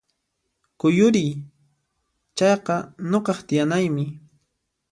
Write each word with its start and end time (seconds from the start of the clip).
Kuyuriy! 0.79 1.31
Chayqa 2.37 2.75
nuqaq 3.09 3.39
tiyanaymi 3.47 4.05